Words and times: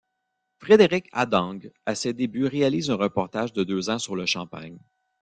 Frédéric 0.57 1.05
Hadengue 1.11 1.71
à 1.85 1.93
ses 1.93 2.13
débuts 2.13 2.47
réalise 2.47 2.89
un 2.89 2.95
reportage 2.95 3.53
de 3.53 3.63
deux 3.63 3.91
ans 3.91 3.99
sur 3.99 4.15
le 4.15 4.25
Champagne. 4.25 4.79